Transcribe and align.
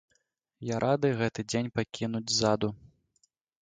Я 0.69 0.79
рады 0.85 1.13
гэты 1.21 1.47
дзень 1.53 1.71
пакінуць 1.79 2.27
ззаду. 2.35 2.77